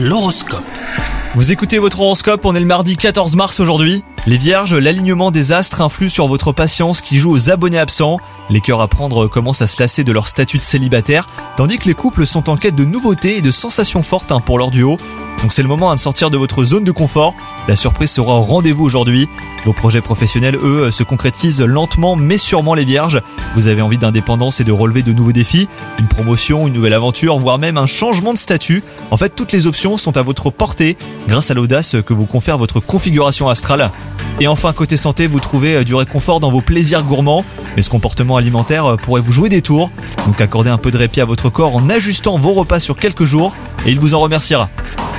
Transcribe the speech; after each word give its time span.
L'horoscope. 0.00 0.62
Vous 1.34 1.50
écoutez 1.50 1.80
votre 1.80 1.98
horoscope, 1.98 2.44
on 2.44 2.54
est 2.54 2.60
le 2.60 2.66
mardi 2.66 2.96
14 2.96 3.34
mars 3.34 3.58
aujourd'hui. 3.58 4.04
Les 4.28 4.36
vierges, 4.36 4.76
l'alignement 4.76 5.32
des 5.32 5.50
astres 5.50 5.80
influe 5.80 6.08
sur 6.08 6.28
votre 6.28 6.52
patience 6.52 7.00
qui 7.00 7.18
joue 7.18 7.32
aux 7.32 7.50
abonnés 7.50 7.80
absents. 7.80 8.18
Les 8.48 8.60
cœurs 8.60 8.80
à 8.80 8.86
prendre 8.86 9.26
commencent 9.26 9.60
à 9.60 9.66
se 9.66 9.82
lasser 9.82 10.04
de 10.04 10.12
leur 10.12 10.28
statut 10.28 10.58
de 10.58 10.62
célibataire, 10.62 11.26
tandis 11.56 11.78
que 11.78 11.86
les 11.86 11.94
couples 11.94 12.26
sont 12.26 12.48
en 12.48 12.56
quête 12.56 12.76
de 12.76 12.84
nouveautés 12.84 13.38
et 13.38 13.42
de 13.42 13.50
sensations 13.50 14.04
fortes 14.04 14.30
hein, 14.30 14.38
pour 14.38 14.56
leur 14.56 14.70
duo. 14.70 14.98
Donc 15.42 15.52
c'est 15.52 15.62
le 15.62 15.68
moment 15.68 15.90
hein, 15.90 15.94
de 15.94 16.00
sortir 16.00 16.30
de 16.30 16.36
votre 16.36 16.64
zone 16.64 16.84
de 16.84 16.90
confort. 16.90 17.34
La 17.68 17.76
surprise 17.76 18.10
sera 18.10 18.38
au 18.38 18.42
rendez-vous 18.42 18.84
aujourd'hui. 18.84 19.28
Vos 19.64 19.72
projets 19.72 20.00
professionnels, 20.00 20.56
eux, 20.62 20.90
se 20.90 21.02
concrétisent 21.04 21.62
lentement 21.62 22.16
mais 22.16 22.38
sûrement 22.38 22.74
les 22.74 22.84
vierges. 22.84 23.22
Vous 23.54 23.68
avez 23.68 23.80
envie 23.82 23.98
d'indépendance 23.98 24.60
et 24.60 24.64
de 24.64 24.72
relever 24.72 25.02
de 25.02 25.12
nouveaux 25.12 25.32
défis, 25.32 25.68
une 25.98 26.08
promotion, 26.08 26.66
une 26.66 26.74
nouvelle 26.74 26.94
aventure, 26.94 27.38
voire 27.38 27.58
même 27.58 27.76
un 27.76 27.86
changement 27.86 28.32
de 28.32 28.38
statut. 28.38 28.82
En 29.10 29.16
fait, 29.16 29.30
toutes 29.30 29.52
les 29.52 29.66
options 29.66 29.96
sont 29.96 30.16
à 30.16 30.22
votre 30.22 30.50
portée 30.50 30.96
grâce 31.28 31.50
à 31.50 31.54
l'audace 31.54 31.96
que 32.04 32.14
vous 32.14 32.26
confère 32.26 32.58
votre 32.58 32.80
configuration 32.80 33.48
astrale. 33.48 33.90
Et 34.40 34.46
enfin, 34.46 34.72
côté 34.72 34.96
santé, 34.96 35.26
vous 35.26 35.40
trouvez 35.40 35.76
euh, 35.76 35.84
du 35.84 35.96
réconfort 35.96 36.38
dans 36.38 36.50
vos 36.50 36.60
plaisirs 36.60 37.02
gourmands, 37.02 37.44
mais 37.74 37.82
ce 37.82 37.90
comportement 37.90 38.36
alimentaire 38.36 38.86
euh, 38.86 38.96
pourrait 38.96 39.20
vous 39.20 39.32
jouer 39.32 39.48
des 39.48 39.62
tours. 39.62 39.90
Donc 40.26 40.40
accordez 40.40 40.70
un 40.70 40.78
peu 40.78 40.92
de 40.92 40.98
répit 40.98 41.20
à 41.20 41.24
votre 41.24 41.50
corps 41.50 41.74
en 41.74 41.90
ajustant 41.90 42.36
vos 42.36 42.52
repas 42.52 42.78
sur 42.78 42.96
quelques 42.96 43.24
jours, 43.24 43.52
et 43.84 43.90
il 43.90 43.98
vous 43.98 44.14
en 44.14 44.20
remerciera. 44.20 44.68